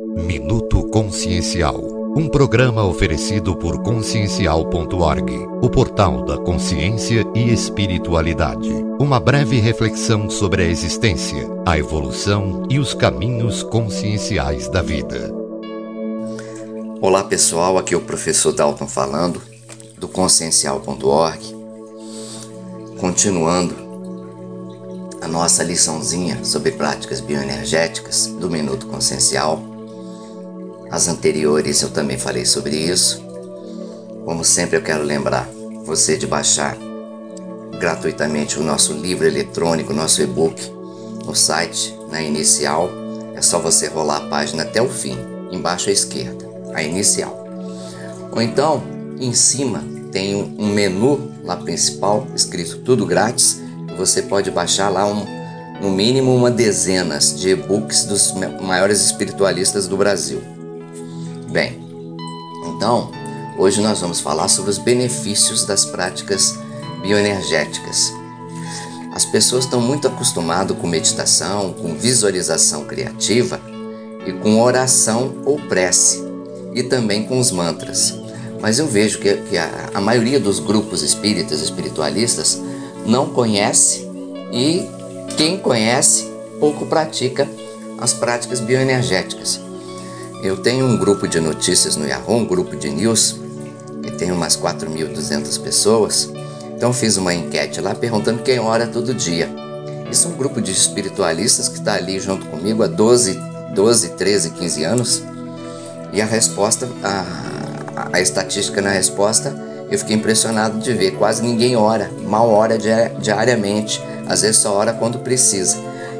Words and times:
Minuto 0.00 0.88
Consciencial. 0.90 1.76
Um 2.16 2.28
programa 2.28 2.84
oferecido 2.84 3.56
por 3.56 3.82
consciencial.org, 3.82 5.48
o 5.60 5.68
portal 5.68 6.24
da 6.24 6.38
consciência 6.38 7.26
e 7.34 7.52
espiritualidade. 7.52 8.70
Uma 9.00 9.18
breve 9.18 9.58
reflexão 9.58 10.30
sobre 10.30 10.62
a 10.62 10.66
existência, 10.66 11.48
a 11.66 11.76
evolução 11.76 12.62
e 12.70 12.78
os 12.78 12.94
caminhos 12.94 13.64
conscienciais 13.64 14.68
da 14.68 14.82
vida. 14.82 15.34
Olá 17.00 17.24
pessoal, 17.24 17.76
aqui 17.76 17.92
é 17.92 17.96
o 17.96 18.00
professor 18.00 18.52
Dalton 18.52 18.86
falando 18.86 19.42
do 19.96 20.06
consciencial.org. 20.06 21.56
Continuando 23.00 23.74
a 25.20 25.26
nossa 25.26 25.64
liçãozinha 25.64 26.44
sobre 26.44 26.70
práticas 26.70 27.20
bioenergéticas 27.20 28.28
do 28.28 28.48
Minuto 28.48 28.86
Consciencial. 28.86 29.67
As 30.90 31.08
anteriores 31.08 31.82
eu 31.82 31.90
também 31.90 32.18
falei 32.18 32.44
sobre 32.44 32.76
isso. 32.76 33.22
Como 34.24 34.44
sempre, 34.44 34.76
eu 34.76 34.82
quero 34.82 35.02
lembrar 35.02 35.48
você 35.84 36.16
de 36.16 36.26
baixar 36.26 36.76
gratuitamente 37.78 38.58
o 38.58 38.62
nosso 38.62 38.92
livro 38.92 39.26
eletrônico, 39.26 39.92
nosso 39.92 40.22
e-book 40.22 40.70
no 41.24 41.34
site, 41.34 41.96
na 42.10 42.22
inicial. 42.22 42.90
É 43.34 43.42
só 43.42 43.58
você 43.58 43.86
rolar 43.86 44.16
a 44.16 44.28
página 44.28 44.62
até 44.62 44.82
o 44.82 44.88
fim, 44.88 45.16
embaixo 45.52 45.90
à 45.90 45.92
esquerda, 45.92 46.48
a 46.74 46.82
inicial. 46.82 47.46
Ou 48.32 48.42
então, 48.42 48.82
em 49.20 49.32
cima 49.32 49.84
tem 50.10 50.34
um 50.34 50.72
menu 50.72 51.30
lá 51.44 51.56
principal, 51.56 52.26
escrito 52.34 52.78
tudo 52.78 53.06
grátis, 53.06 53.60
você 53.96 54.22
pode 54.22 54.50
baixar 54.50 54.88
lá 54.88 55.06
um, 55.06 55.26
no 55.80 55.90
mínimo 55.90 56.34
uma 56.34 56.50
dezenas 56.50 57.38
de 57.38 57.50
e-books 57.50 58.04
dos 58.04 58.32
maiores 58.60 59.00
espiritualistas 59.04 59.86
do 59.86 59.96
Brasil. 59.96 60.57
Bem, 61.50 61.80
então, 62.66 63.10
hoje 63.56 63.80
nós 63.80 64.00
vamos 64.00 64.20
falar 64.20 64.48
sobre 64.48 64.70
os 64.70 64.76
benefícios 64.76 65.64
das 65.64 65.82
práticas 65.86 66.58
bioenergéticas. 67.00 68.12
As 69.14 69.24
pessoas 69.24 69.64
estão 69.64 69.80
muito 69.80 70.06
acostumadas 70.06 70.76
com 70.76 70.86
meditação, 70.86 71.72
com 71.72 71.94
visualização 71.94 72.84
criativa 72.84 73.58
e 74.26 74.32
com 74.32 74.60
oração 74.60 75.36
ou 75.46 75.58
prece, 75.58 76.22
e 76.74 76.82
também 76.82 77.24
com 77.24 77.38
os 77.38 77.50
mantras. 77.50 78.14
Mas 78.60 78.78
eu 78.78 78.86
vejo 78.86 79.18
que, 79.18 79.34
que 79.34 79.56
a, 79.56 79.90
a 79.94 80.00
maioria 80.02 80.38
dos 80.38 80.60
grupos 80.60 81.02
espíritas, 81.02 81.62
espiritualistas, 81.62 82.60
não 83.06 83.30
conhece 83.30 84.06
e 84.52 84.86
quem 85.38 85.56
conhece 85.56 86.30
pouco 86.60 86.84
pratica 86.84 87.48
as 87.98 88.12
práticas 88.12 88.60
bioenergéticas. 88.60 89.67
Eu 90.40 90.56
tenho 90.56 90.86
um 90.86 90.96
grupo 90.96 91.26
de 91.26 91.40
notícias 91.40 91.96
no 91.96 92.06
Yahoo, 92.06 92.36
um 92.36 92.46
grupo 92.46 92.76
de 92.76 92.88
news, 92.88 93.40
que 94.02 94.12
tem 94.12 94.30
umas 94.30 94.56
4.200 94.56 95.60
pessoas. 95.60 96.30
Então 96.76 96.92
fiz 96.92 97.16
uma 97.16 97.34
enquete 97.34 97.80
lá 97.80 97.92
perguntando 97.92 98.42
quem 98.44 98.60
ora 98.60 98.86
todo 98.86 99.12
dia. 99.12 99.50
Isso 100.08 100.28
é 100.28 100.30
um 100.30 100.36
grupo 100.36 100.60
de 100.60 100.70
espiritualistas 100.70 101.68
que 101.68 101.78
está 101.78 101.94
ali 101.94 102.20
junto 102.20 102.46
comigo 102.46 102.84
há 102.84 102.86
12, 102.86 103.36
12, 103.74 104.10
13, 104.10 104.50
15 104.50 104.84
anos. 104.84 105.22
E 106.12 106.22
a 106.22 106.24
resposta, 106.24 106.88
a, 107.02 108.08
a 108.12 108.20
estatística 108.20 108.80
na 108.80 108.90
resposta, 108.90 109.52
eu 109.90 109.98
fiquei 109.98 110.14
impressionado 110.14 110.78
de 110.78 110.92
ver. 110.92 111.16
Quase 111.16 111.42
ninguém 111.42 111.74
ora, 111.74 112.12
mal 112.22 112.48
ora 112.48 112.78
diariamente, 112.78 114.00
às 114.28 114.42
vezes 114.42 114.58
só 114.58 114.72
ora 114.76 114.92
quando 114.92 115.18
precisa. 115.18 115.76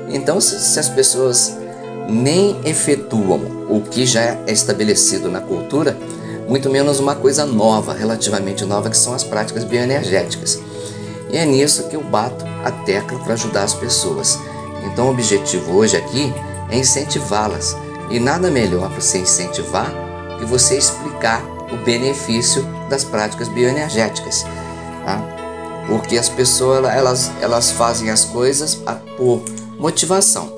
Então, 0.08 0.40
se, 0.40 0.58
se 0.58 0.80
as 0.80 0.88
pessoas 0.88 1.56
nem 2.08 2.58
efetuam 2.64 3.57
o 3.68 3.80
que 3.82 4.06
já 4.06 4.22
é 4.22 4.44
estabelecido 4.48 5.30
na 5.30 5.40
cultura, 5.40 5.96
muito 6.48 6.70
menos 6.70 6.98
uma 6.98 7.14
coisa 7.14 7.44
nova, 7.44 7.92
relativamente 7.92 8.64
nova, 8.64 8.88
que 8.88 8.96
são 8.96 9.12
as 9.12 9.22
práticas 9.22 9.64
bioenergéticas. 9.64 10.58
E 11.30 11.36
é 11.36 11.44
nisso 11.44 11.88
que 11.88 11.96
eu 11.96 12.02
bato 12.02 12.44
a 12.64 12.70
tecla 12.70 13.18
para 13.18 13.34
ajudar 13.34 13.64
as 13.64 13.74
pessoas. 13.74 14.38
Então, 14.84 15.08
o 15.08 15.10
objetivo 15.10 15.76
hoje 15.76 15.96
aqui 15.96 16.32
é 16.70 16.78
incentivá-las. 16.78 17.76
E 18.10 18.18
nada 18.18 18.50
melhor 18.50 18.88
para 18.88 19.00
você 19.00 19.18
incentivar 19.18 19.92
que 20.38 20.46
você 20.46 20.78
explicar 20.78 21.42
o 21.70 21.76
benefício 21.84 22.64
das 22.88 23.04
práticas 23.04 23.48
bioenergéticas. 23.48 24.44
Tá? 25.04 25.22
Porque 25.86 26.16
as 26.16 26.28
pessoas 26.28 26.84
elas, 26.86 27.30
elas 27.40 27.70
fazem 27.70 28.10
as 28.10 28.24
coisas 28.24 28.74
por 29.16 29.42
motivação. 29.78 30.57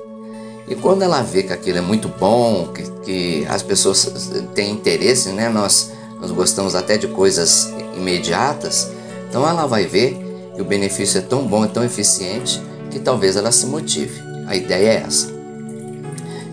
E 0.70 0.76
quando 0.76 1.02
ela 1.02 1.20
vê 1.20 1.42
que 1.42 1.52
aquilo 1.52 1.78
é 1.78 1.80
muito 1.80 2.06
bom, 2.08 2.68
que, 2.68 2.84
que 3.04 3.46
as 3.48 3.60
pessoas 3.60 4.30
têm 4.54 4.70
interesse, 4.70 5.30
né? 5.30 5.48
Nós, 5.48 5.90
nós 6.20 6.30
gostamos 6.30 6.76
até 6.76 6.96
de 6.96 7.08
coisas 7.08 7.74
imediatas, 7.96 8.88
então 9.28 9.46
ela 9.46 9.66
vai 9.66 9.84
ver 9.84 10.16
que 10.54 10.62
o 10.62 10.64
benefício 10.64 11.18
é 11.18 11.22
tão 11.22 11.44
bom, 11.44 11.64
é 11.64 11.68
tão 11.68 11.82
eficiente, 11.82 12.62
que 12.88 13.00
talvez 13.00 13.34
ela 13.34 13.50
se 13.50 13.66
motive. 13.66 14.22
A 14.46 14.54
ideia 14.54 14.90
é 14.90 15.02
essa. 15.04 15.26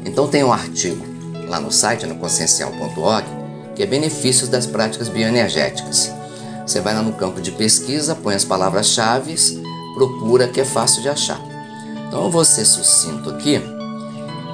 Então 0.04 0.28
tem 0.28 0.44
um 0.44 0.52
artigo 0.52 1.06
lá 1.48 1.60
no 1.60 1.72
site, 1.72 2.08
no 2.08 2.16
consciencial.org, 2.16 3.28
que 3.76 3.84
é 3.84 3.86
benefícios 3.86 4.50
das 4.50 4.66
práticas 4.66 5.10
bioenergéticas. 5.10 6.12
Você 6.66 6.82
vai 6.82 6.96
lá 6.96 7.04
no 7.04 7.14
campo 7.14 7.40
de 7.40 7.52
pesquisa, 7.52 8.16
põe 8.16 8.34
as 8.34 8.44
palavras-chave, 8.44 9.36
procura 9.94 10.48
que 10.48 10.60
é 10.60 10.66
fácil 10.66 11.04
de 11.04 11.10
achar. 11.10 11.40
Então 12.08 12.24
eu 12.24 12.32
vou 12.32 12.44
ser 12.44 12.66
sucinto 12.66 13.30
aqui 13.30 13.77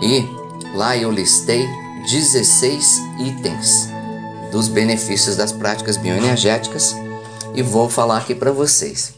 e 0.04 0.28
lá 0.76 0.98
eu 0.98 1.10
listei 1.10 1.66
16 2.10 3.02
itens 3.20 3.88
dos 4.52 4.68
benefícios 4.68 5.38
das 5.38 5.54
práticas 5.54 5.96
bioenergéticas 5.96 6.94
e 7.56 7.62
vou 7.62 7.90
falar 7.90 8.18
aqui 8.18 8.36
para 8.36 8.52
vocês. 8.52 9.14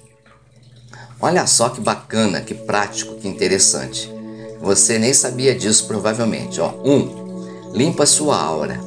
Olha 1.20 1.48
só 1.48 1.70
que 1.70 1.82
bacana, 1.82 2.42
que 2.42 2.54
prático, 2.54 3.16
que 3.16 3.28
interessante. 3.28 4.14
Você 4.62 5.00
nem 5.00 5.14
sabia 5.14 5.56
disso 5.56 5.88
provavelmente. 5.88 6.62
Ó, 6.62 6.72
um, 6.84 7.72
limpa 7.74 8.06
sua 8.06 8.40
aura. 8.40 8.80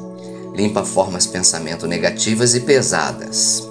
Limpa 0.54 0.84
formas 0.84 1.26
pensamento 1.26 1.86
negativas 1.86 2.54
e 2.54 2.60
pesadas. 2.60 3.66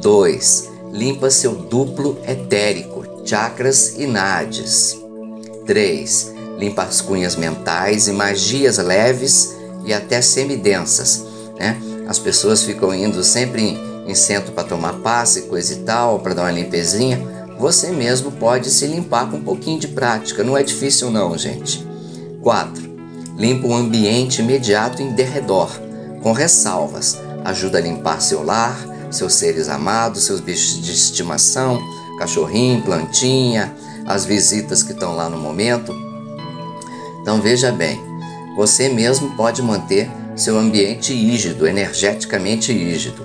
2. 0.00 0.70
Limpa 0.92 1.30
seu 1.30 1.54
duplo 1.54 2.18
etérico, 2.26 3.04
chakras 3.24 3.94
e 3.96 4.06
nadis. 4.06 4.96
3 5.66 6.33
limpa 6.58 6.82
as 6.82 7.00
cunhas 7.00 7.36
mentais 7.36 8.08
e 8.08 8.12
magias 8.12 8.78
leves 8.78 9.56
e 9.84 9.92
até 9.92 10.20
semidensas. 10.20 11.24
Né? 11.58 11.80
As 12.06 12.18
pessoas 12.18 12.62
ficam 12.62 12.94
indo 12.94 13.22
sempre 13.22 13.62
em, 13.62 14.10
em 14.10 14.14
centro 14.14 14.52
para 14.52 14.64
tomar 14.64 14.94
passe, 14.94 15.42
coisa 15.42 15.72
e 15.74 15.76
tal, 15.78 16.18
para 16.20 16.34
dar 16.34 16.42
uma 16.42 16.50
limpezinha. 16.50 17.20
Você 17.58 17.90
mesmo 17.90 18.32
pode 18.32 18.70
se 18.70 18.86
limpar 18.86 19.30
com 19.30 19.36
um 19.36 19.44
pouquinho 19.44 19.78
de 19.78 19.88
prática, 19.88 20.42
não 20.42 20.56
é 20.56 20.62
difícil 20.62 21.10
não, 21.10 21.36
gente. 21.38 21.86
4. 22.42 22.94
Limpa 23.38 23.66
o 23.66 23.74
ambiente 23.74 24.42
imediato 24.42 25.02
em 25.02 25.12
derredor, 25.12 25.70
com 26.22 26.32
ressalvas. 26.32 27.18
Ajuda 27.44 27.78
a 27.78 27.80
limpar 27.80 28.20
seu 28.20 28.42
lar, 28.42 28.76
seus 29.10 29.34
seres 29.34 29.68
amados, 29.68 30.24
seus 30.24 30.40
bichos 30.40 30.80
de 30.80 30.92
estimação, 30.92 31.80
cachorrinho, 32.18 32.82
plantinha, 32.82 33.74
as 34.06 34.24
visitas 34.24 34.82
que 34.82 34.92
estão 34.92 35.14
lá 35.16 35.28
no 35.28 35.38
momento. 35.38 35.94
Então 37.24 37.40
veja 37.40 37.72
bem, 37.72 37.98
você 38.54 38.86
mesmo 38.86 39.34
pode 39.34 39.62
manter 39.62 40.10
seu 40.36 40.58
ambiente 40.58 41.14
rígido, 41.14 41.66
energeticamente 41.66 42.70
rígido. 42.70 43.24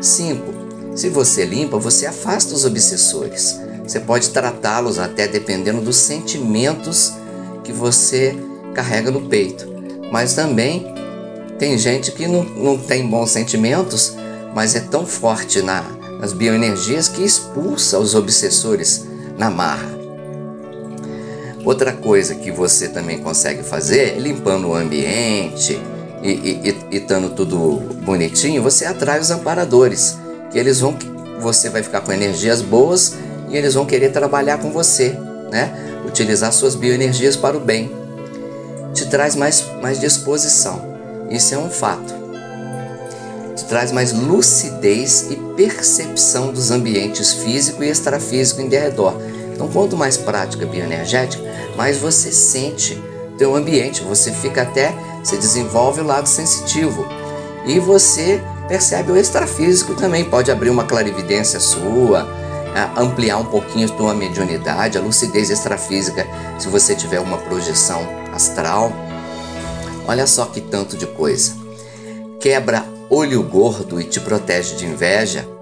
5. 0.00 0.96
Se 0.96 1.10
você 1.10 1.44
limpa, 1.44 1.78
você 1.78 2.06
afasta 2.06 2.54
os 2.54 2.64
obsessores. 2.64 3.60
Você 3.82 4.00
pode 4.00 4.30
tratá-los 4.30 4.98
até 4.98 5.28
dependendo 5.28 5.82
dos 5.82 5.96
sentimentos 5.96 7.12
que 7.62 7.72
você 7.72 8.34
carrega 8.72 9.10
no 9.10 9.28
peito. 9.28 9.68
Mas 10.10 10.32
também 10.32 10.94
tem 11.58 11.76
gente 11.76 12.12
que 12.12 12.26
não, 12.26 12.42
não 12.42 12.78
tem 12.78 13.06
bons 13.06 13.32
sentimentos, 13.32 14.16
mas 14.54 14.74
é 14.74 14.80
tão 14.80 15.04
forte 15.04 15.60
na, 15.60 15.82
nas 16.18 16.32
bioenergias 16.32 17.06
que 17.06 17.22
expulsa 17.22 17.98
os 17.98 18.14
obsessores 18.14 19.04
na 19.36 19.50
marra. 19.50 19.95
Outra 21.66 21.92
coisa 21.92 22.36
que 22.36 22.52
você 22.52 22.86
também 22.86 23.18
consegue 23.18 23.64
fazer, 23.64 24.20
limpando 24.20 24.68
o 24.68 24.74
ambiente 24.76 25.76
e 26.22 26.72
estando 26.92 27.30
tudo 27.30 27.80
bonitinho, 28.04 28.62
você 28.62 28.84
atrai 28.84 29.18
os 29.18 29.32
amparadores, 29.32 30.16
que 30.52 30.60
eles 30.60 30.78
vão, 30.78 30.96
você 31.40 31.68
vai 31.68 31.82
ficar 31.82 32.02
com 32.02 32.12
energias 32.12 32.62
boas 32.62 33.14
e 33.48 33.56
eles 33.56 33.74
vão 33.74 33.84
querer 33.84 34.12
trabalhar 34.12 34.58
com 34.58 34.70
você, 34.70 35.18
né? 35.50 35.74
Utilizar 36.06 36.52
suas 36.52 36.76
bioenergias 36.76 37.34
para 37.34 37.56
o 37.56 37.60
bem. 37.60 37.90
Te 38.94 39.06
traz 39.06 39.34
mais, 39.34 39.64
mais 39.82 39.98
disposição. 39.98 40.96
Isso 41.28 41.52
é 41.52 41.58
um 41.58 41.68
fato. 41.68 42.14
Te 43.56 43.64
traz 43.64 43.90
mais 43.90 44.12
lucidez 44.12 45.26
e 45.32 45.36
percepção 45.56 46.52
dos 46.52 46.70
ambientes 46.70 47.32
físico 47.32 47.82
e 47.82 47.90
extrafísico 47.90 48.60
em 48.60 48.68
derredor. 48.68 49.20
Então, 49.56 49.68
quanto 49.68 49.96
mais 49.96 50.18
prática 50.18 50.66
bioenergética, 50.66 51.42
mais 51.76 51.96
você 51.96 52.30
sente 52.30 53.02
teu 53.38 53.56
ambiente, 53.56 54.02
você 54.02 54.30
fica 54.30 54.62
até 54.62 54.94
Você 55.24 55.36
desenvolve 55.38 56.02
o 56.02 56.04
lado 56.04 56.28
sensitivo 56.28 57.04
e 57.64 57.80
você 57.80 58.40
percebe 58.68 59.10
o 59.10 59.16
extrafísico 59.16 59.94
também. 59.94 60.24
Pode 60.24 60.52
abrir 60.52 60.70
uma 60.70 60.84
clarividência 60.84 61.58
sua, 61.58 62.28
ampliar 62.96 63.38
um 63.38 63.46
pouquinho 63.46 63.88
a 63.88 63.96
tua 63.96 64.14
mediunidade, 64.14 64.96
a 64.96 65.00
lucidez 65.00 65.50
extrafísica, 65.50 66.24
se 66.60 66.68
você 66.68 66.94
tiver 66.94 67.18
uma 67.18 67.38
projeção 67.38 68.06
astral. 68.32 68.92
Olha 70.06 70.28
só 70.28 70.44
que 70.44 70.60
tanto 70.60 70.96
de 70.96 71.06
coisa. 71.06 71.56
Quebra 72.38 72.84
olho 73.10 73.42
gordo 73.42 74.00
e 74.00 74.04
te 74.04 74.20
protege 74.20 74.76
de 74.76 74.86
inveja. 74.86 75.55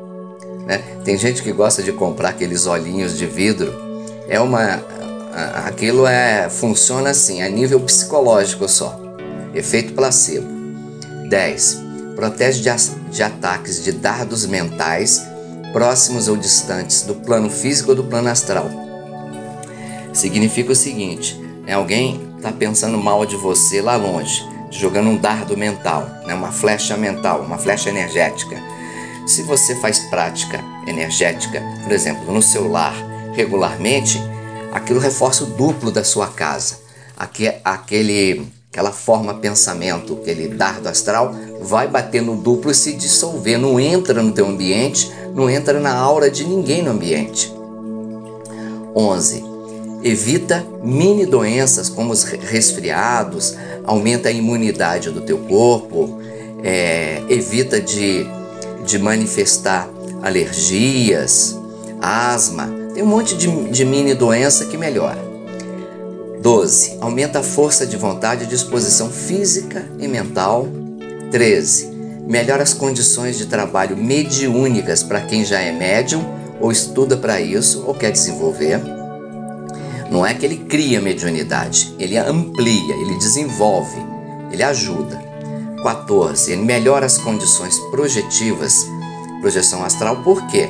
Né? 0.66 0.78
Tem 1.04 1.16
gente 1.16 1.42
que 1.42 1.52
gosta 1.52 1.82
de 1.82 1.92
comprar 1.92 2.30
aqueles 2.30 2.66
olhinhos 2.66 3.16
de 3.16 3.26
vidro. 3.26 3.74
É 4.28 4.40
uma, 4.40 4.82
aquilo 5.66 6.06
é 6.06 6.48
funciona 6.48 7.10
assim, 7.10 7.42
a 7.42 7.48
nível 7.48 7.80
psicológico 7.80 8.68
só. 8.68 8.98
Efeito 9.54 9.92
placebo. 9.92 10.46
10. 11.28 11.82
Protege 12.16 12.60
de, 12.60 13.10
de 13.10 13.22
ataques 13.22 13.82
de 13.82 13.92
dardos 13.92 14.46
mentais 14.46 15.22
próximos 15.72 16.28
ou 16.28 16.36
distantes 16.36 17.02
do 17.02 17.16
plano 17.16 17.50
físico 17.50 17.90
ou 17.90 17.96
do 17.96 18.04
plano 18.04 18.28
astral. 18.28 18.70
Significa 20.12 20.72
o 20.72 20.76
seguinte: 20.76 21.36
né, 21.66 21.72
alguém 21.72 22.32
está 22.36 22.52
pensando 22.52 22.96
mal 22.96 23.26
de 23.26 23.36
você 23.36 23.82
lá 23.82 23.96
longe, 23.96 24.42
jogando 24.70 25.10
um 25.10 25.16
dardo 25.16 25.56
mental, 25.56 26.08
né, 26.26 26.34
uma 26.34 26.52
flecha 26.52 26.96
mental, 26.96 27.40
uma 27.40 27.58
flecha 27.58 27.90
energética. 27.90 28.56
Se 29.26 29.42
você 29.42 29.74
faz 29.76 29.98
prática 30.10 30.62
energética, 30.86 31.62
por 31.82 31.92
exemplo, 31.92 32.32
no 32.32 32.42
seu 32.42 32.68
lar 32.70 32.94
regularmente, 33.32 34.20
aquilo 34.72 35.00
reforça 35.00 35.44
o 35.44 35.46
duplo 35.46 35.90
da 35.90 36.04
sua 36.04 36.28
casa. 36.28 36.78
Aquele, 37.16 38.50
aquela 38.70 38.92
forma 38.92 39.34
pensamento, 39.34 40.18
aquele 40.20 40.48
dardo 40.48 40.88
astral, 40.88 41.34
vai 41.62 41.88
bater 41.88 42.20
no 42.20 42.36
duplo 42.36 42.70
e 42.70 42.74
se 42.74 42.92
dissolver, 42.92 43.58
não 43.58 43.78
entra 43.80 44.22
no 44.22 44.32
teu 44.32 44.46
ambiente, 44.46 45.10
não 45.34 45.48
entra 45.48 45.80
na 45.80 45.94
aura 45.94 46.30
de 46.30 46.44
ninguém 46.44 46.82
no 46.82 46.90
ambiente. 46.90 47.52
11. 48.94 49.44
Evita 50.02 50.64
mini 50.82 51.24
doenças 51.24 51.88
como 51.88 52.12
os 52.12 52.24
resfriados, 52.24 53.56
aumenta 53.84 54.28
a 54.28 54.32
imunidade 54.32 55.10
do 55.10 55.22
teu 55.22 55.38
corpo, 55.38 56.20
é, 56.62 57.22
evita 57.28 57.80
de, 57.80 58.26
de 58.84 58.98
manifestar 58.98 59.88
alergias, 60.22 61.58
asma, 62.00 62.68
tem 62.94 63.02
um 63.02 63.06
monte 63.06 63.36
de, 63.36 63.48
de 63.70 63.84
mini 63.84 64.14
doença 64.14 64.66
que 64.66 64.76
melhora. 64.76 65.22
12. 66.40 66.98
Aumenta 67.00 67.40
a 67.40 67.42
força 67.42 67.86
de 67.86 67.96
vontade 67.96 68.44
e 68.44 68.46
disposição 68.46 69.10
física 69.10 69.84
e 69.98 70.06
mental. 70.06 70.68
13 71.30 71.94
melhora 72.26 72.62
as 72.62 72.72
condições 72.72 73.36
de 73.36 73.46
trabalho 73.46 73.96
mediúnicas 73.96 75.02
para 75.02 75.20
quem 75.20 75.44
já 75.44 75.60
é 75.60 75.72
médium 75.72 76.24
ou 76.60 76.72
estuda 76.72 77.16
para 77.16 77.40
isso 77.40 77.84
ou 77.86 77.94
quer 77.94 78.10
desenvolver. 78.10 78.80
Não 80.10 80.24
é 80.24 80.32
que 80.34 80.46
ele 80.46 80.56
cria 80.56 81.00
mediunidade, 81.00 81.94
ele 81.98 82.16
amplia, 82.16 82.94
ele 82.94 83.18
desenvolve, 83.18 83.98
ele 84.50 84.62
ajuda. 84.62 85.22
14. 85.84 86.50
Ele 86.50 86.62
melhora 86.62 87.06
as 87.06 87.18
condições 87.18 87.78
projetivas, 87.90 88.86
projeção 89.40 89.84
astral, 89.84 90.16
por 90.24 90.44
quê? 90.48 90.68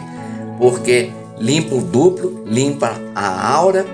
Porque 0.58 1.10
limpa 1.38 1.76
o 1.76 1.80
duplo, 1.80 2.42
limpa 2.44 3.00
a 3.14 3.48
aura, 3.54 3.86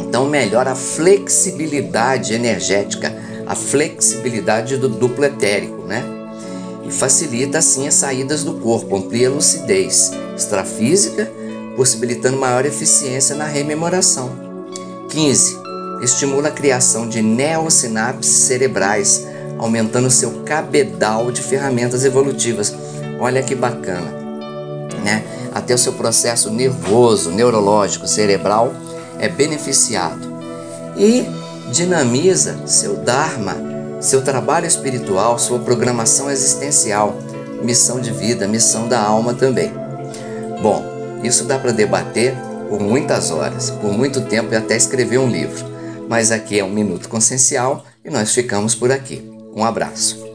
então 0.00 0.26
melhora 0.26 0.72
a 0.72 0.74
flexibilidade 0.74 2.34
energética, 2.34 3.14
a 3.46 3.54
flexibilidade 3.54 4.76
do 4.76 4.88
duplo 4.88 5.24
etérico, 5.24 5.84
né? 5.84 6.02
facilita 6.92 7.58
assim 7.58 7.88
as 7.88 7.94
saídas 7.94 8.44
do 8.44 8.54
corpo, 8.54 8.96
amplia 8.96 9.28
a 9.28 9.32
lucidez 9.32 10.12
extrafísica, 10.36 11.30
possibilitando 11.76 12.36
maior 12.36 12.64
eficiência 12.66 13.34
na 13.34 13.46
rememoração. 13.46 14.30
15. 15.08 15.58
Estimula 16.02 16.48
a 16.48 16.52
criação 16.52 17.08
de 17.08 17.22
neosinapses 17.22 18.44
cerebrais, 18.44 19.26
aumentando 19.64 20.10
seu 20.10 20.42
cabedal 20.44 21.30
de 21.30 21.42
ferramentas 21.42 22.04
evolutivas. 22.04 22.74
Olha 23.20 23.42
que 23.42 23.54
bacana, 23.54 24.12
né? 25.04 25.24
Até 25.54 25.74
o 25.74 25.78
seu 25.78 25.92
processo 25.92 26.50
nervoso, 26.50 27.30
neurológico, 27.30 28.06
cerebral 28.06 28.72
é 29.18 29.28
beneficiado 29.28 30.32
e 30.96 31.26
dinamiza 31.70 32.66
seu 32.66 32.96
dharma 32.96 33.72
seu 34.02 34.20
trabalho 34.20 34.66
espiritual, 34.66 35.38
sua 35.38 35.60
programação 35.60 36.28
existencial, 36.28 37.16
missão 37.62 38.00
de 38.00 38.10
vida, 38.10 38.48
missão 38.48 38.88
da 38.88 39.00
alma 39.00 39.32
também. 39.32 39.72
Bom, 40.60 40.84
isso 41.22 41.44
dá 41.44 41.56
para 41.56 41.70
debater 41.70 42.34
por 42.68 42.80
muitas 42.80 43.30
horas, 43.30 43.70
por 43.70 43.92
muito 43.92 44.22
tempo 44.22 44.52
e 44.52 44.56
até 44.56 44.76
escrever 44.76 45.18
um 45.18 45.30
livro. 45.30 45.64
Mas 46.08 46.32
aqui 46.32 46.58
é 46.58 46.64
um 46.64 46.70
minuto 46.70 47.08
consciencial 47.08 47.86
e 48.04 48.10
nós 48.10 48.34
ficamos 48.34 48.74
por 48.74 48.90
aqui. 48.90 49.31
Um 49.54 49.64
abraço. 49.64 50.32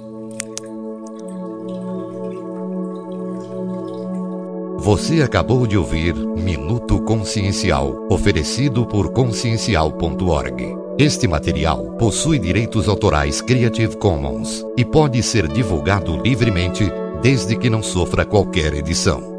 Você 4.77 5.21
acabou 5.21 5.67
de 5.67 5.77
ouvir 5.77 6.15
Minuto 6.15 7.01
Consciencial, 7.01 8.07
oferecido 8.09 8.85
por 8.85 9.11
consciencial.org. 9.11 10.75
Este 10.97 11.27
material 11.27 11.95
possui 11.99 12.39
direitos 12.39 12.87
autorais 12.87 13.41
Creative 13.41 13.97
Commons 13.97 14.65
e 14.77 14.85
pode 14.85 15.21
ser 15.21 15.47
divulgado 15.47 16.15
livremente 16.15 16.89
desde 17.21 17.55
que 17.57 17.69
não 17.69 17.83
sofra 17.83 18.25
qualquer 18.25 18.73
edição. 18.73 19.36